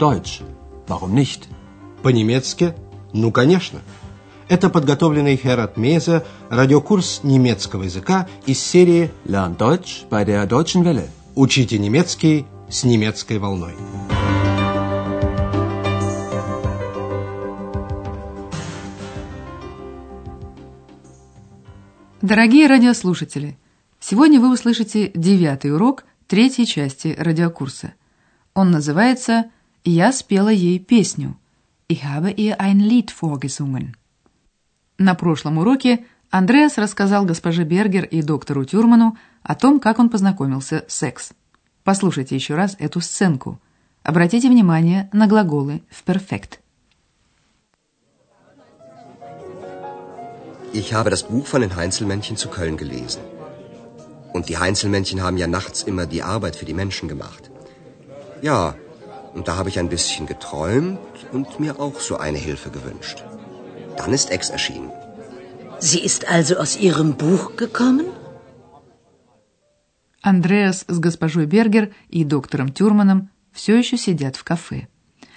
Deutsch. 0.00 0.40
Warum 0.88 1.14
nicht? 1.14 1.42
По-немецки? 2.02 2.74
Ну, 3.12 3.30
конечно. 3.30 3.80
Это 4.48 4.70
подготовленный 4.70 5.36
Херат 5.36 5.76
Мейзе 5.76 6.24
радиокурс 6.48 7.20
немецкого 7.22 7.82
языка 7.82 8.26
из 8.46 8.60
серии 8.62 9.10
Lern 9.26 9.58
Deutsch 9.58 10.08
bei 10.08 10.24
der 10.24 10.48
Deutschen 10.48 10.82
Welle. 10.84 11.06
«Учите 11.34 11.78
немецкий 11.78 12.46
с 12.70 12.82
немецкой 12.84 13.38
волной». 13.38 13.74
Дорогие 22.22 22.66
радиослушатели, 22.68 23.58
сегодня 23.98 24.40
вы 24.40 24.50
услышите 24.50 25.10
девятый 25.14 25.74
урок 25.74 26.04
третьей 26.26 26.66
части 26.66 27.14
радиокурса. 27.18 27.92
Он 28.54 28.70
называется 28.70 29.50
«Я 29.84 30.12
спела 30.12 30.50
ей 30.50 30.78
песню» 30.78 31.36
Ich 31.88 32.04
habe 32.04 32.30
ihr 32.30 32.60
ein 32.60 32.78
Lied 32.78 33.10
vorgesungen. 33.10 33.96
На 34.96 35.16
прошлом 35.16 35.58
уроке 35.58 36.04
Андреас 36.30 36.78
рассказал 36.78 37.24
госпоже 37.24 37.64
Бергер 37.64 38.04
и 38.04 38.22
доктору 38.22 38.64
Тюрману 38.64 39.16
о 39.42 39.56
том, 39.56 39.80
как 39.80 39.98
он 39.98 40.08
познакомился 40.08 40.84
с 40.86 40.94
секс. 40.94 41.32
Послушайте 41.82 42.36
еще 42.36 42.54
раз 42.54 42.76
эту 42.78 43.00
сценку. 43.00 43.60
Обратите 44.04 44.48
внимание 44.48 45.08
на 45.12 45.26
глаголы 45.26 45.82
в 45.90 46.04
перфект. 46.04 46.60
Ich 50.72 50.92
habe 50.92 51.10
das 51.10 51.24
Buch 51.24 51.46
von 51.48 51.62
den 51.62 51.74
Heinzelmännchen 51.74 52.36
zu 52.36 52.48
Köln 52.48 52.76
gelesen. 52.76 53.22
Und 54.32 54.48
die 54.48 54.58
Heinzelmännchen 54.58 55.20
haben 55.20 55.36
ja 55.36 55.48
nachts 55.48 55.82
immer 55.82 56.06
die 56.06 56.22
Arbeit 56.22 56.54
für 56.54 56.66
die 56.66 56.74
Menschen 56.82 57.08
gemacht. 57.08 57.50
Ja, 58.42 58.76
und 59.34 59.48
da 59.48 59.56
habe 59.56 59.68
ich 59.68 59.78
ein 59.78 59.88
bisschen 59.88 60.26
geträumt 60.26 60.98
und 61.32 61.60
mir 61.60 61.78
auch 61.80 62.00
so 62.00 62.16
eine 62.16 62.38
Hilfe 62.38 62.70
gewünscht. 62.70 63.18
Dann 63.96 64.12
ist 64.12 64.30
Ex 64.30 64.50
erschienen. 64.50 64.90
Sie 65.78 66.00
ist 66.00 66.28
also 66.28 66.56
aus 66.56 66.76
Ihrem 66.76 67.16
Buch 67.16 67.56
gekommen? 67.56 68.06
Андреас 70.22 70.84
с 70.86 70.98
госпожой 70.98 71.46
Бергер 71.46 71.94
и 72.10 72.24
доктором 72.24 72.72
Тюрманом 72.72 73.30
все 73.52 73.76
еще 73.78 73.96
сидят 73.96 74.36
в 74.36 74.44
кафе. 74.44 74.88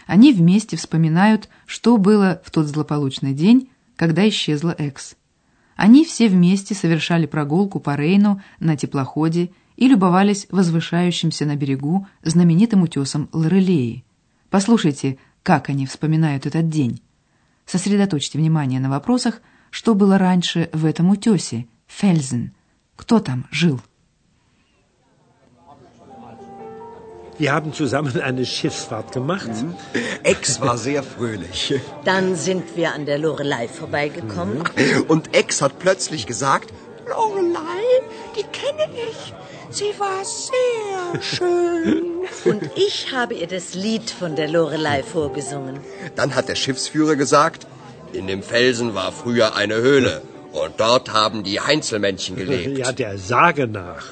Они 0.05 0.33
вместе 0.33 0.75
вспоминают, 0.75 1.47
что 1.65 1.97
было 1.97 2.41
в 2.43 2.51
тот 2.51 2.67
злополучный 2.67 3.33
день, 3.33 3.69
когда 3.95 4.27
исчезла 4.27 4.75
Экс. 4.77 5.15
Они 5.75 6.05
все 6.05 6.29
вместе 6.29 6.75
совершали 6.75 7.25
прогулку 7.25 7.79
по 7.79 7.95
Рейну 7.95 8.41
на 8.59 8.77
теплоходе 8.77 9.51
и 9.75 9.87
любовались 9.87 10.47
возвышающимся 10.51 11.45
на 11.45 11.55
берегу 11.55 12.07
знаменитым 12.21 12.83
утесом 12.83 13.29
Лорелеи. 13.31 14.05
Послушайте, 14.49 15.17
как 15.41 15.69
они 15.69 15.85
вспоминают 15.85 16.45
этот 16.45 16.69
день. 16.69 17.01
Сосредоточьте 17.65 18.37
внимание 18.37 18.79
на 18.79 18.89
вопросах, 18.89 19.41
что 19.71 19.95
было 19.95 20.17
раньше 20.17 20.69
в 20.73 20.85
этом 20.85 21.09
утесе, 21.09 21.67
Фельзен. 21.87 22.53
Кто 22.95 23.19
там 23.19 23.47
жил? 23.49 23.81
Wir 27.37 27.51
haben 27.51 27.73
zusammen 27.73 28.21
eine 28.21 28.45
Schiffsfahrt 28.45 29.11
gemacht. 29.11 29.47
Mhm. 29.47 29.75
Ex 30.23 30.61
war 30.61 30.77
sehr 30.77 31.03
fröhlich. 31.03 31.73
Dann 32.05 32.35
sind 32.35 32.75
wir 32.75 32.93
an 32.93 33.05
der 33.05 33.17
Lorelei 33.17 33.67
vorbeigekommen. 33.67 34.59
Mhm. 34.59 35.01
Und 35.07 35.35
Ex 35.35 35.61
hat 35.61 35.79
plötzlich 35.79 36.27
gesagt, 36.27 36.71
Lorelei, 37.07 37.83
die 38.37 38.43
kenne 38.43 38.89
ich. 39.09 39.33
Sie 39.69 39.93
war 39.97 40.23
sehr 40.23 41.21
schön. 41.21 42.03
Und 42.45 42.69
ich 42.75 43.11
habe 43.11 43.33
ihr 43.33 43.47
das 43.47 43.73
Lied 43.73 44.11
von 44.11 44.35
der 44.35 44.47
Lorelei 44.47 45.01
vorgesungen. 45.01 45.79
Dann 46.15 46.35
hat 46.35 46.47
der 46.47 46.55
Schiffsführer 46.55 47.15
gesagt, 47.15 47.65
in 48.13 48.27
dem 48.27 48.43
Felsen 48.43 48.93
war 48.93 49.11
früher 49.11 49.55
eine 49.55 49.75
Höhle. 49.75 50.21
Und 50.51 50.73
dort 50.77 51.11
haben 51.11 51.43
die 51.43 51.59
Heinzelmännchen 51.59 52.35
gelebt. 52.35 52.77
Ja, 52.77 52.91
der 52.91 53.17
Sage 53.17 53.67
nach. 53.67 54.05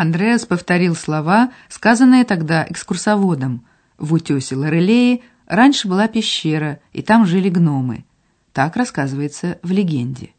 Андреас 0.00 0.46
повторил 0.46 0.94
слова, 0.94 1.52
сказанные 1.68 2.24
тогда 2.24 2.64
экскурсоводом. 2.68 3.66
В 3.98 4.14
утесе 4.14 4.54
Лорелеи 4.54 5.22
раньше 5.46 5.88
была 5.88 6.06
пещера, 6.06 6.78
и 6.92 7.02
там 7.02 7.26
жили 7.26 7.48
гномы. 7.48 8.04
Так 8.52 8.76
рассказывается 8.76 9.58
в 9.62 9.72
легенде. 9.72 10.30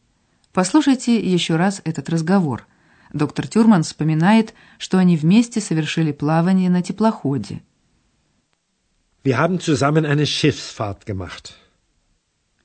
Послушайте 0.53 1.19
еще 1.19 1.57
раз 1.57 1.81
этот 1.83 2.09
разговор. 2.09 2.67
Доктор 3.11 3.47
Тюрман 3.47 3.83
вспоминает, 3.83 4.53
что 4.77 4.97
они 4.97 5.17
вместе 5.17 5.59
совершили 5.61 6.11
плавание 6.11 6.69
на 6.69 6.81
теплоходе. 6.81 7.61
Wir 9.25 9.37
haben 9.37 9.59
zusammen 9.59 10.05
eine 10.05 10.25
Schiffsfahrt 10.25 11.05
gemacht. 11.05 11.53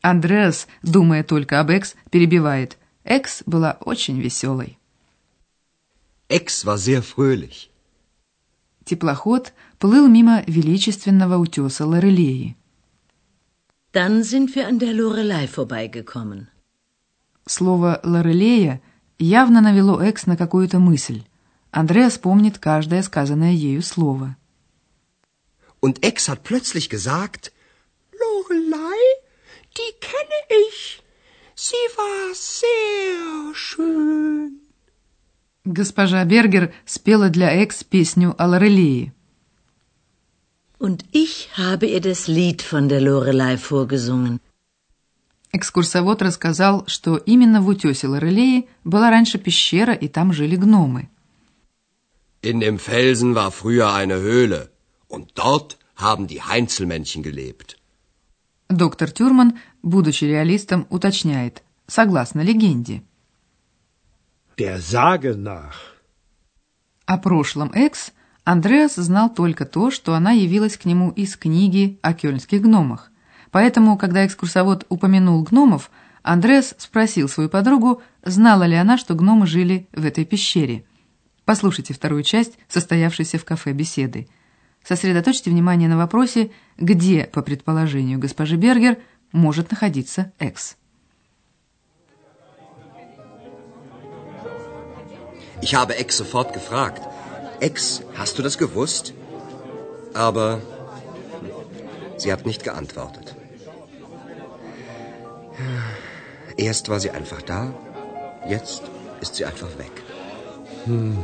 Андреас, 0.01 0.69
думая 0.83 1.25
только 1.25 1.59
об 1.59 1.71
Экс, 1.71 1.97
перебивает. 2.11 2.79
Экс 3.03 3.43
была 3.47 3.79
очень 3.81 4.21
веселой. 4.21 4.79
Экс 6.29 6.65
war 6.65 6.79
sehr 6.79 7.03
fröhlich. 7.03 7.71
Теплоход 8.85 9.53
плыл 9.79 10.09
мимо 10.09 10.43
величественного 10.47 11.37
утеса 11.39 11.87
Лорелеи. 11.87 12.57
Dann 13.93 14.25
sind 14.25 14.55
wir 14.55 14.67
an 14.67 14.79
der 14.79 14.93
Lorelei 14.93 15.47
vorbeigekommen. 15.47 16.49
Слово 17.47 18.01
«Лорелея» 18.03 18.81
явно 19.19 19.61
навело 19.61 20.01
Экс 20.01 20.27
на 20.27 20.37
какую-то 20.37 20.79
мысль. 20.79 21.23
Андреас 21.71 22.19
помнит 22.19 22.59
каждое 22.59 23.03
сказанное 23.03 23.53
ею 23.53 23.83
слово. 23.83 24.37
Und 25.81 26.03
Ex 26.03 26.29
hat 26.29 26.43
plötzlich 26.43 26.89
gesagt, 26.89 27.53
Lorelei, 28.19 29.01
die 29.77 29.93
kenne 30.01 30.41
ich. 30.69 31.03
Sie 31.55 31.87
war 31.97 32.35
sehr 32.35 33.55
schön. 33.55 34.64
Госпожа 35.65 36.23
Бергер 36.27 36.75
спела 36.85 37.31
для 37.31 37.51
Экс 37.63 37.85
песню 37.85 38.35
о 38.37 38.47
Лорелее. 38.47 39.15
Und 40.79 41.07
ich 41.13 41.49
habe 41.57 41.87
ihr 41.87 42.03
das 42.03 42.29
Lied 42.29 42.61
von 42.61 42.89
der 42.91 43.01
Lorelei 43.01 43.57
vorgesungen. 43.57 44.41
Экскурсовод 45.53 46.21
рассказал, 46.21 46.85
что 46.87 47.17
именно 47.17 47.63
в 47.63 47.69
утесе 47.69 48.09
Лорелеи 48.09 48.69
была 48.83 49.09
раньше 49.09 49.39
пещера, 49.39 49.95
и 49.95 50.09
там 50.09 50.35
жили 50.35 50.57
гномы. 50.57 51.09
In 52.43 52.61
dem 52.61 52.79
Felsen 52.79 53.35
war 53.35 53.51
früher 53.51 53.95
eine 53.95 54.19
Höhle, 54.21 54.71
und 55.09 55.31
dort 55.35 55.79
haben 55.97 56.27
die 56.27 56.43
Heinzelmännchen 56.43 57.23
gelebt. 57.23 57.79
Доктор 58.69 59.11
Тюрман, 59.11 59.59
будучи 59.83 60.25
реалистом, 60.25 60.87
уточняет, 60.91 61.63
согласно 61.87 62.43
легенде. 62.43 63.03
Der 64.57 64.79
Sage 64.79 65.35
nach. 65.35 65.75
О 67.07 67.19
прошлом 67.19 67.73
Экс 67.73 68.13
Андреас 68.45 68.95
знал 68.95 69.35
только 69.35 69.65
то, 69.65 69.91
что 69.91 70.15
она 70.15 70.31
явилась 70.31 70.77
к 70.77 70.85
нему 70.85 71.11
из 71.11 71.37
книги 71.37 71.99
о 72.03 72.15
кёльнских 72.15 72.63
гномах. 72.63 73.11
Поэтому, 73.51 73.99
когда 73.99 74.25
экскурсовод 74.25 74.87
упомянул 74.89 75.43
гномов, 75.43 75.91
Андреас 76.23 76.77
спросил 76.79 77.29
свою 77.29 77.49
подругу, 77.49 78.01
знала 78.23 78.63
ли 78.63 78.77
она, 78.77 78.97
что 78.97 79.15
гномы 79.15 79.49
жили 79.49 79.89
в 79.93 80.05
этой 80.05 80.25
пещере. 80.25 80.85
Послушайте 81.45 81.93
вторую 81.93 82.23
часть, 82.23 82.57
состоявшейся 82.69 83.39
в 83.39 83.45
кафе 83.45 83.73
беседы. 83.73 84.29
Сосредоточьте 84.85 85.51
внимание 85.51 85.89
на 85.89 85.97
вопросе, 85.97 86.53
где, 86.79 87.25
по 87.25 87.43
предположению 87.43 88.21
госпожи 88.21 88.57
Бергер, 88.57 88.99
может 89.33 89.73
находиться 89.73 90.33
Экс. 90.39 90.77
Ich 95.61 95.75
habe 95.75 95.97
Ex 95.97 96.17
sofort 96.17 96.53
gefragt. 96.53 97.03
Ex, 97.61 98.03
hast 98.17 98.39
du 98.39 98.43
das 98.43 98.59
gewusst? 98.59 99.15
Aber 100.13 100.61
sie 102.17 102.33
hat 102.33 102.47
nicht 102.47 102.65
geantwortet. 102.65 103.35
Erst 106.57 106.89
war 106.89 107.01
sie 107.01 107.11
einfach 107.11 107.43
da, 107.43 107.75
jetzt 108.49 108.83
ist 109.21 109.35
sie 109.37 109.45
einfach 109.45 109.79
weg. 109.79 109.93
Hm. 110.85 111.19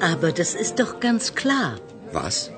Aber 0.00 0.32
das 0.32 0.54
ist 0.54 0.78
doch 0.80 1.00
ganz 1.00 1.34
klar. 1.34 1.76
Was? 2.12 2.50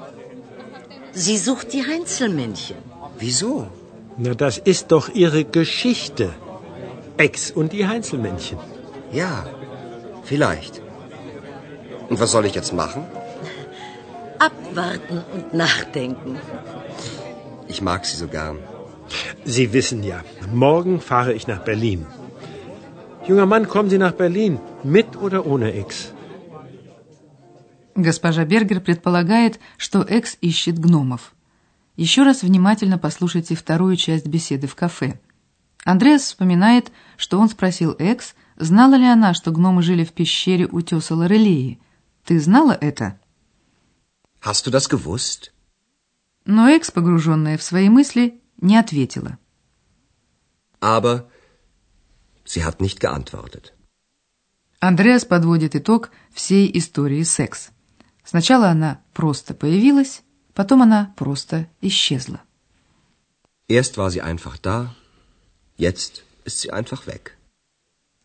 Sie 1.12 1.38
sucht 1.38 1.73
die 1.73 1.85
Heinzelmännchen. 1.87 2.76
Wieso? 3.19 3.69
Na, 4.17 4.35
das 4.35 4.58
ist 4.58 4.93
doch 4.93 5.08
ihre 5.08 5.44
Geschichte. 5.44 6.32
Ex 7.17 7.50
und 7.50 7.73
die 7.73 7.87
Heinzelmännchen. 7.87 8.58
Ja, 9.12 9.47
vielleicht. 10.25 10.81
Und 12.11 12.19
was 12.23 12.31
soll 12.35 12.45
ich 12.51 12.55
jetzt 12.61 12.73
machen? 12.83 13.03
Abwarten 14.49 15.19
und 15.35 15.55
nachdenken. 15.65 16.33
Ich 17.73 17.81
mag 17.91 18.01
sie 18.05 18.17
so 18.23 18.29
gern. 18.39 18.57
Sie 19.45 19.73
wissen 19.73 20.03
ja, 20.12 20.19
morgen 20.67 21.01
fahre 21.01 21.33
ich 21.39 21.47
nach 21.53 21.62
Berlin. 21.71 22.01
Junger 23.29 23.47
Mann, 23.47 23.69
kommen 23.69 23.91
Sie 23.91 23.99
nach 23.99 24.17
Berlin, 24.25 24.59
mit 24.83 25.17
oder 25.17 25.47
ohne 25.47 25.73
Ex? 25.73 26.12
Госпожа 27.95 28.45
Бергер 28.45 28.81
предполагает, 28.81 29.61
что 29.77 30.03
Экс 30.03 30.37
ищет 30.41 30.79
гномов. 30.79 31.35
Еще 31.97 32.23
раз 32.23 32.43
внимательно 32.43 32.99
послушайте 32.99 33.55
вторую 33.55 33.97
часть 33.97 34.27
беседы 34.27 34.67
в 34.67 34.75
кафе. 34.75 35.19
Андреас 35.85 36.23
вспоминает, 36.23 36.91
что 37.17 37.39
он 37.39 37.49
спросил 37.49 37.95
Экс, 37.99 38.35
знала 38.57 38.95
ли 38.95 39.07
она, 39.07 39.35
что 39.35 39.51
гномы 39.51 39.83
жили 39.83 40.05
в 40.05 40.12
пещере 40.12 40.67
утеса 40.67 41.15
Лорелеи. 41.15 41.79
«Ты 42.31 42.38
знала 42.38 42.79
это?» 42.81 43.19
Hast 44.41 44.65
du 44.65 44.71
das 44.71 44.88
gewusst? 44.88 45.50
Но 46.44 46.69
Экс, 46.69 46.93
погруженная 46.93 47.59
в 47.59 47.62
свои 47.65 47.88
мысли, 47.88 48.41
не 48.59 48.77
ответила. 48.77 49.37
Aber 50.81 51.29
sie 52.44 52.62
hat 52.62 52.81
nicht 52.81 53.00
geantwortet. 53.00 53.73
Андреас 54.79 55.25
подводит 55.25 55.75
итог 55.75 56.12
всей 56.32 56.71
истории 56.79 57.25
секс. 57.25 57.71
Сначала 58.23 58.69
она 58.69 59.03
просто 59.12 59.53
появилась, 59.53 60.23
потом 60.55 60.83
она 60.83 61.12
просто 61.17 61.67
исчезла. 61.81 62.41
Erst 63.67 63.97
war 63.97 64.09
sie 64.12 64.23
einfach 64.23 64.56
da, 64.59 64.94
jetzt 65.76 66.23
ist 66.44 66.61
sie 66.61 66.71
einfach 66.71 67.09
weg. 67.09 67.37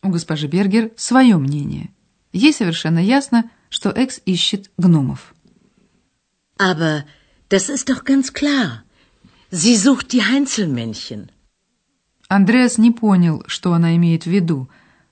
У 0.00 0.10
госпожи 0.10 0.46
Бергер 0.46 0.92
свое 0.96 1.38
мнение. 1.38 1.90
Ей 2.32 2.52
совершенно 2.52 3.00
ясно, 3.00 3.50
что 3.76 3.90
Экс 3.90 4.22
ищет 4.24 4.70
гномов. 4.78 5.34
Aber 6.58 7.04
das 7.50 7.68
ist 7.68 7.90
doch 7.90 8.04
ganz 8.04 8.32
klar. 8.32 8.84
Sie 9.50 9.76
sucht 9.76 10.06
die 10.14 10.24
Heinzelmännchen. 10.24 11.28
Андреас 12.28 12.78
не 12.78 12.90
понял, 12.90 13.44
что 13.46 13.74
она 13.74 13.94
имеет 13.96 14.22
в 14.24 14.30
виду. 14.30 14.70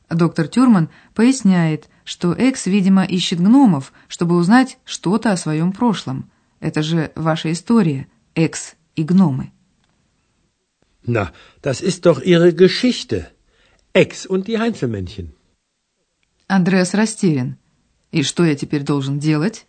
Доктор 0.08 0.48
Тюрман 0.48 0.88
поясняет, 1.12 1.90
что 2.04 2.32
Экс, 2.32 2.64
видимо, 2.64 3.04
ищет 3.04 3.38
гномов, 3.38 3.92
чтобы 4.08 4.34
узнать 4.36 4.78
что-то 4.86 5.32
о 5.32 5.36
своем 5.36 5.70
прошлом. 5.72 6.30
Это 6.58 6.82
же 6.82 7.12
ваша 7.16 7.52
история, 7.52 8.08
Экс 8.34 8.76
и 8.96 9.02
гномы. 9.02 9.52
Na, 11.06 11.32
das 11.62 11.82
ist 11.82 12.06
doch 12.06 12.22
Ihre 12.22 12.54
Geschichte. 12.54 13.30
Ex 13.92 14.24
und 14.24 14.48
die 14.48 14.58
Heinzelmännchen. 14.58 15.34
Андреас 16.48 16.94
растерян. 16.94 17.58
И 18.18 18.22
что 18.22 18.44
я 18.44 18.54
теперь 18.54 18.84
должен 18.84 19.18
делать? 19.18 19.66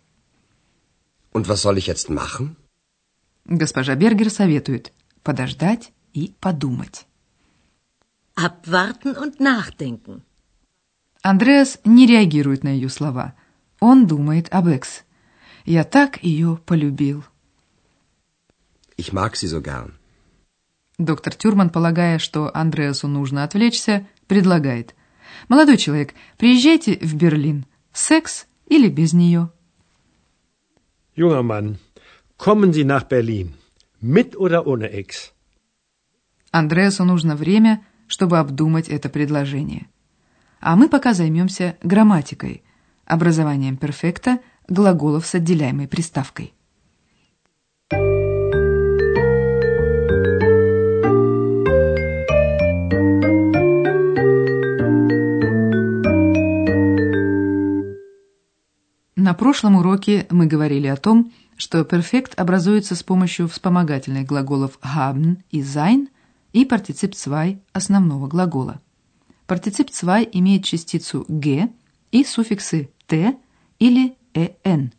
Und 1.32 1.48
was 1.48 1.62
soll 1.64 1.76
ich 1.78 1.88
jetzt 1.88 2.08
machen? 2.08 2.54
Госпожа 3.44 3.96
Бергер 3.96 4.30
советует 4.30 4.92
подождать 5.24 5.90
и 6.12 6.32
подумать. 6.38 7.06
Abwarten 8.36 9.16
und 9.16 9.40
nachdenken. 9.40 10.22
Андреас 11.22 11.80
не 11.84 12.06
реагирует 12.06 12.62
на 12.62 12.68
ее 12.68 12.88
слова. 12.88 13.34
Он 13.80 14.06
думает 14.06 14.46
об 14.52 14.68
Экс. 14.68 15.02
Я 15.64 15.82
так 15.82 16.22
ее 16.22 16.60
полюбил. 16.64 17.24
Ich 18.96 19.12
mag 19.12 19.34
sie 19.34 19.48
so 19.48 19.60
gern. 19.60 19.94
Доктор 20.98 21.34
Тюрман, 21.34 21.70
полагая, 21.70 22.20
что 22.20 22.56
Андреасу 22.56 23.08
нужно 23.08 23.42
отвлечься, 23.42 24.06
предлагает. 24.28 24.94
«Молодой 25.48 25.78
человек, 25.78 26.14
приезжайте 26.38 26.96
в 26.98 27.16
Берлин. 27.16 27.66
Секс 27.96 28.46
или 28.66 28.90
без 28.90 29.14
нее?» 29.14 29.50
Junger 31.16 31.42
Mann, 31.42 31.78
kommen 32.36 32.70
Sie 32.74 32.84
nach 32.84 33.04
Berlin. 33.04 33.54
Mit 34.02 34.36
oder 34.36 34.66
ohne 34.66 34.86
Ex? 34.92 35.32
Андреасу 36.50 37.04
нужно 37.04 37.36
время, 37.36 37.82
чтобы 38.06 38.38
обдумать 38.38 38.90
это 38.90 39.08
предложение. 39.08 39.86
А 40.60 40.76
мы 40.76 40.90
пока 40.90 41.14
займемся 41.14 41.78
грамматикой, 41.82 42.62
образованием 43.06 43.78
перфекта 43.78 44.40
глаголов 44.68 45.26
с 45.26 45.34
отделяемой 45.34 45.88
приставкой. 45.88 46.52
На 59.26 59.34
прошлом 59.34 59.74
уроке 59.74 60.28
мы 60.30 60.46
говорили 60.46 60.86
о 60.86 60.96
том, 60.96 61.32
что 61.56 61.82
перфект 61.82 62.38
образуется 62.38 62.94
с 62.94 63.02
помощью 63.02 63.48
вспомогательных 63.48 64.24
глаголов 64.24 64.78
haben 64.82 65.42
и 65.50 65.62
sein 65.62 66.06
и 66.52 66.64
партицип 66.64 67.12
zwei 67.16 67.58
основного 67.72 68.28
глагола. 68.28 68.80
Партицип 69.48 69.90
zwei 69.90 70.22
имеет 70.30 70.62
частицу 70.62 71.24
«г» 71.26 71.68
и 72.12 72.22
суффиксы 72.22 72.92
«т» 73.08 73.36
или 73.80 74.16
«эн». 74.32 74.92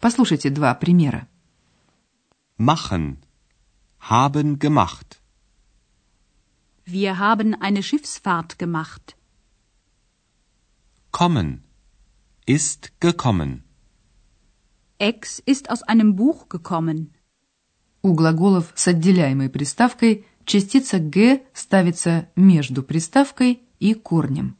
Послушайте 0.00 0.50
два 0.50 0.74
примера. 0.74 1.26
Machen. 2.58 3.22
Haben 3.98 4.58
gemacht. 4.58 5.22
Wir 6.84 7.18
haben 7.18 7.54
eine 7.54 7.82
Schiffsfahrt 7.82 8.58
gemacht. 8.58 9.16
Kommen. 11.10 11.71
Ist 12.46 12.92
gekommen. 12.98 13.62
Ex 14.98 15.38
ist 15.46 15.70
aus 15.70 15.84
einem 15.84 16.16
Buch 16.16 16.48
gekommen. 16.48 17.12
У 18.02 18.14
глаголов 18.14 18.72
с 18.74 18.88
отделяемой 18.88 19.48
приставкой 19.48 20.26
частица 20.44 20.98
«г» 20.98 21.44
ставится 21.54 22.28
между 22.34 22.82
приставкой 22.82 23.62
и 23.78 23.94
корнем. 23.94 24.56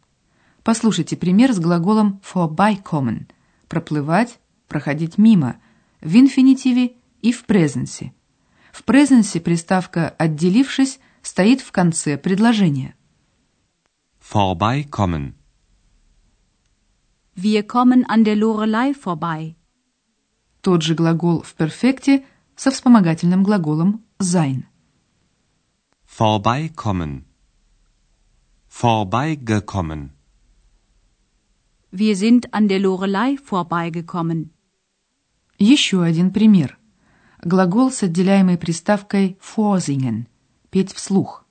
Послушайте 0.62 1.16
пример 1.16 1.52
с 1.52 1.58
глаголом 1.58 2.20
vorbeikommen– 2.22 3.26
проплывать, 3.68 4.38
проходить 4.68 5.18
мимо, 5.18 5.56
в 6.00 6.14
инфинитиве 6.14 6.92
и 7.20 7.32
в 7.32 7.44
презенсе. 7.46 8.14
В 8.70 8.84
презенсе 8.84 9.40
приставка 9.40 10.08
«отделившись» 10.10 11.00
стоит 11.20 11.60
в 11.60 11.72
конце 11.72 12.16
предложения. 12.16 12.94
Vorbeikommen. 14.20 15.34
Wir 17.34 17.62
kommen 17.66 18.04
an 18.04 18.24
der 18.24 18.36
Lorelei 18.36 18.92
vorbei. 18.92 19.56
Тот 20.60 20.82
же 20.82 20.94
глагол 20.94 21.42
в 21.42 21.54
перфекте 21.54 22.24
со 22.56 22.70
вспомогательным 22.70 23.42
глаголом 23.42 24.04
sein. 24.18 24.64
Vorbeikommen. 26.04 27.24
Vorbeigekommen. 28.68 30.10
Wir 31.90 32.16
sind 32.16 32.52
an 32.52 32.68
der 32.68 32.80
Lorelei 32.80 33.38
vorbeigekommen. 33.38 34.50
Еще 35.58 36.02
один 36.02 36.32
пример. 36.32 36.78
Глагол 37.42 37.90
с 37.90 38.02
отделяемой 38.02 38.58
приставкой 38.58 39.38
vorsingen– 39.40 40.26
петь 40.70 40.92
вслух. 40.92 41.44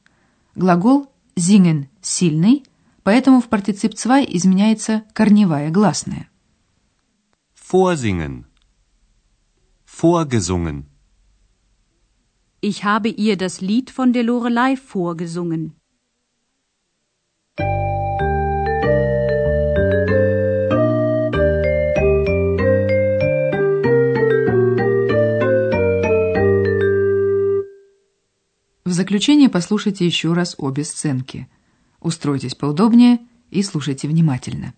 Глагол 0.55 1.07
singen– 1.35 1.87
сильный, 2.01 2.63
поэтому 3.03 3.41
в 3.41 3.49
партицип 3.49 3.93
zwei 3.93 4.25
изменяется 4.27 5.03
корневая 5.13 5.69
гласная. 5.71 6.29
Vorsingen. 7.55 8.45
Vorgesungen. 9.85 10.85
Ich 12.61 12.83
habe 12.83 13.09
ihr 13.09 13.37
das 13.37 13.61
Lied 13.61 13.89
von 13.89 14.13
der 14.13 14.23
Lorelei 14.23 14.75
vorgesungen. 14.75 15.73
В 28.83 28.93
заключение 28.93 29.49
послушайте 29.49 30.05
еще 30.05 30.33
раз 30.33 30.55
обе 30.57 30.83
сценки. 30.83 31.47
Устройтесь 32.01 32.55
поудобнее 32.55 33.19
и 33.51 33.63
слушайте 33.63 34.07
внимательно. 34.07 34.73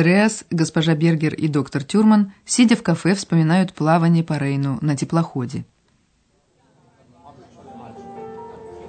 Андреас, 0.00 0.44
госпожа 0.50 0.94
Бергер 0.94 1.34
и 1.34 1.48
доктор 1.48 1.82
Тюрман, 1.84 2.32
сидя 2.46 2.76
в 2.76 2.82
кафе, 2.82 3.14
вспоминают 3.14 3.74
плавание 3.74 4.24
по 4.24 4.38
Рейну 4.38 4.78
на 4.80 4.96
теплоходе. 4.96 5.64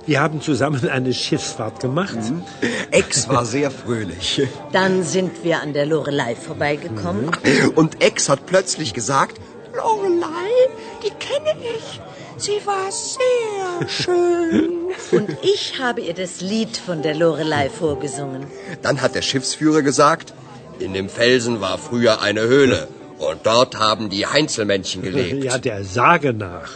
Wir 0.08 0.22
haben 0.22 0.40
zusammen 0.40 0.88
eine 0.88 1.14
Schiffsfahrt 1.14 1.82
gemacht. 1.82 2.18
Ex 2.92 3.28
war 3.28 3.44
sehr 3.46 3.70
fröhlich. 3.70 4.42
Dann 4.72 5.04
sind 5.04 5.44
wir 5.44 5.62
an 5.62 5.74
der 5.74 5.86
Lorelei 5.86 6.34
vorbeigekommen. 6.34 7.30
Und 7.76 8.02
Ex 8.02 8.30
hat 8.30 8.46
plötzlich 8.46 8.94
gesagt, 8.94 9.36
Lorelei, 9.76 10.54
die 11.04 11.14
kenne 11.28 11.54
ich. 11.78 12.00
Sie 12.38 12.60
war 12.66 12.90
sehr 12.90 13.90
schön. 13.90 14.70
Und 15.12 15.30
ich 15.42 15.64
habe 15.82 16.00
ihr 16.00 16.14
das 16.14 16.40
Lied 16.40 16.78
von 16.78 17.02
der 17.02 17.16
Lorelei 17.16 17.70
vorgesungen. 17.70 18.42
dann 18.82 19.02
hat 19.02 19.14
der 19.14 19.24
Schiffsführer 19.24 19.82
gesagt, 19.82 20.34
in 20.82 20.94
dem 20.94 21.10
Felsen 21.10 21.62
war 21.62 21.78
früher 21.78 22.22
eine 22.22 22.42
Höhle. 22.42 22.88
Und 23.20 23.46
dort 23.46 23.80
haben 23.80 24.10
die 24.10 24.26
Heinzelmännchen 24.28 25.02
gelebt. 25.02 25.44
Ja, 25.44 25.58
der 25.58 25.84
Sage 25.84 26.34
nach. 26.34 26.72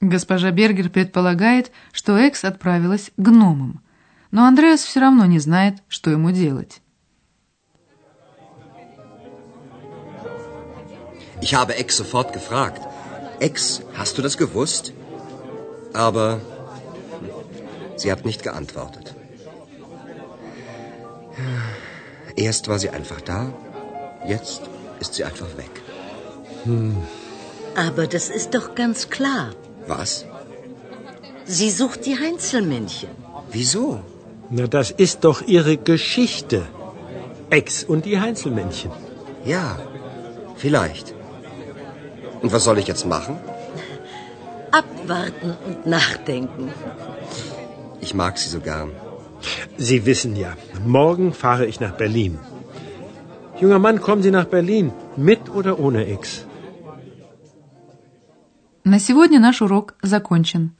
Госпожа 0.00 0.50
Бергер 0.50 0.88
предполагает, 0.88 1.70
что 1.92 2.18
Экс 2.18 2.44
отправилась 2.44 3.12
к 3.16 3.22
гномам, 3.22 3.82
но 4.32 4.44
Андреас 4.46 4.82
все 4.82 4.98
равно 5.00 5.26
не 5.26 5.38
знает, 5.38 5.76
что 5.88 6.10
ему 6.10 6.32
делать. 6.32 6.80
Ich 11.40 11.54
habe 11.54 11.74
Ex 11.74 11.96
sofort 11.96 12.32
gefragt. 12.32 12.82
Ex, 13.40 13.82
hast 13.96 14.18
du 14.18 14.22
das 14.22 14.36
gewusst? 14.36 14.92
Aber 15.92 16.40
sie 17.96 18.10
hat 18.10 18.24
nicht 18.24 18.42
geantwortet. 18.42 19.14
Erst 22.35 22.67
war 22.67 22.79
sie 22.79 22.89
einfach 22.89 23.21
da, 23.21 23.53
jetzt 24.27 24.61
ist 24.99 25.13
sie 25.15 25.23
einfach 25.23 25.51
weg. 25.57 25.73
Aber 27.75 28.07
das 28.07 28.29
ist 28.29 28.53
doch 28.55 28.75
ganz 28.75 29.09
klar. 29.09 29.51
Was? 29.87 30.25
Sie 31.45 31.71
sucht 31.71 32.05
die 32.05 32.17
Heinzelmännchen. 32.19 33.09
Wieso? 33.51 34.01
Na, 34.49 34.67
das 34.67 34.91
ist 34.91 35.23
doch 35.23 35.41
ihre 35.41 35.77
Geschichte. 35.77 36.67
Ex 37.49 37.83
und 37.83 38.05
die 38.05 38.19
Heinzelmännchen. 38.19 38.91
Ja, 39.45 39.79
vielleicht. 40.55 41.13
Und 42.41 42.51
was 42.51 42.65
soll 42.65 42.77
ich 42.79 42.87
jetzt 42.87 43.05
machen? 43.05 43.39
Abwarten 44.71 45.55
und 45.65 45.85
nachdenken. 45.85 46.71
Ich 48.01 48.13
mag 48.13 48.37
sie 48.37 48.49
so 48.49 48.59
gern. 48.59 48.91
Sie 49.77 50.05
wissen 50.05 50.35
ja, 50.35 50.57
morgen 50.85 51.33
fahre 51.33 51.65
ich 51.65 51.79
nach 51.79 51.95
Berlin. 51.97 52.39
Junger 53.61 53.79
Mann, 53.79 54.01
kommen 54.01 54.21
Sie 54.21 54.31
nach 54.31 54.45
Berlin, 54.45 54.91
mit 55.15 55.49
oder 55.49 55.79
ohne 55.79 56.05
Ex? 56.05 56.43
На 58.83 58.99
сегодня 58.99 59.39
наш 59.39 59.61
урок 59.61 59.95
закончен. 60.01 60.71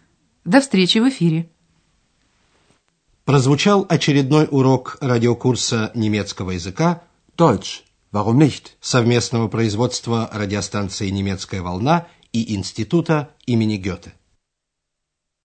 До 0.46 0.62
встречи 0.62 1.00
в 1.00 1.10
эфире. 1.10 1.50
Прозвучал 3.26 3.86
очередной 3.90 4.48
урок 4.50 4.98
радиокурса 5.02 5.92
немецкого 5.94 6.52
языка 6.52 7.02
Deutsch. 7.38 7.84
Warum 8.14 8.38
nicht? 8.38 8.78
совместного 8.80 9.50
производства 9.50 10.30
радиостанции 10.32 11.10
«Немецкая 11.10 11.62
волна» 11.62 12.08
и 12.32 12.56
Института 12.56 13.36
имени 13.46 13.76
Гёте. 13.76 14.14